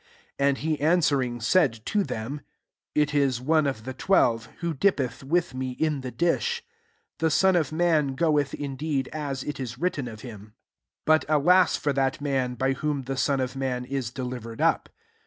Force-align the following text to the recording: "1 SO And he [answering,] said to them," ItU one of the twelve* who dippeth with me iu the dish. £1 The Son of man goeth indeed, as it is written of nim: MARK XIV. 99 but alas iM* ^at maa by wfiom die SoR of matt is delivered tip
"1 0.01 0.07
SO 0.07 0.49
And 0.49 0.57
he 0.57 0.81
[answering,] 0.81 1.41
said 1.41 1.79
to 1.85 2.03
them," 2.03 2.41
ItU 2.95 3.39
one 3.43 3.67
of 3.67 3.83
the 3.83 3.93
twelve* 3.93 4.47
who 4.61 4.73
dippeth 4.73 5.21
with 5.23 5.53
me 5.53 5.75
iu 5.79 5.99
the 6.01 6.09
dish. 6.09 6.63
£1 7.19 7.19
The 7.19 7.29
Son 7.29 7.55
of 7.55 7.71
man 7.71 8.15
goeth 8.15 8.55
indeed, 8.55 9.09
as 9.13 9.43
it 9.43 9.59
is 9.59 9.77
written 9.77 10.07
of 10.07 10.23
nim: 10.23 10.55
MARK 11.05 11.21
XIV. 11.21 11.27
99 11.27 11.27
but 11.27 11.27
alas 11.29 11.85
iM* 11.87 11.93
^at 11.93 12.19
maa 12.19 12.55
by 12.55 12.73
wfiom 12.73 13.05
die 13.05 13.13
SoR 13.13 13.41
of 13.43 13.55
matt 13.55 13.85
is 13.85 14.09
delivered 14.09 14.57
tip 14.57 14.89